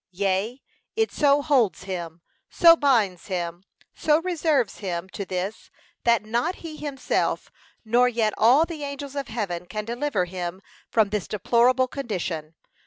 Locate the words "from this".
10.89-11.27